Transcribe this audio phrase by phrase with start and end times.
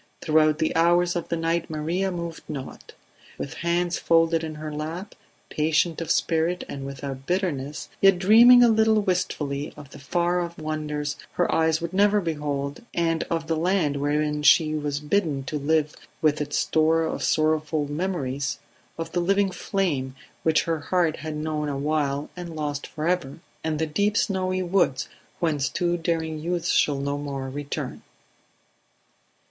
[0.23, 2.93] Throughout the hours of the night Maria moved not;
[3.37, 5.13] with hands folded in her lap,
[5.51, 10.57] patient of spirit and without bitterness, yet dreaming a little wistfully of the far off
[10.57, 15.59] wonders her eyes would never behold and of the land wherein she was bidden to
[15.59, 18.57] live with its store of sorrowful memories;
[18.97, 23.85] of the living flame which her heart had known awhile and lost forever, and the
[23.85, 25.07] deep snowy woods
[25.39, 28.01] whence too daring youths shall no more return.